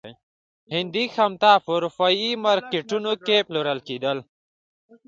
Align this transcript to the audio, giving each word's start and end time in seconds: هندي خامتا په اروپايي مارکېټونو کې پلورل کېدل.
هندي 0.73 1.05
خامتا 1.13 1.53
په 1.65 1.69
اروپايي 1.77 2.29
مارکېټونو 2.45 3.11
کې 3.25 3.37
پلورل 3.47 3.79
کېدل. 3.87 4.17